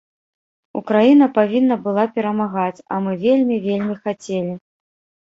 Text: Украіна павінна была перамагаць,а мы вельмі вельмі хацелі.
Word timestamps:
Украіна 0.79 1.27
павінна 1.35 1.77
была 1.83 2.05
перамагаць,а 2.15 2.95
мы 3.09 3.13
вельмі 3.25 3.55
вельмі 3.67 3.95
хацелі. 4.07 4.57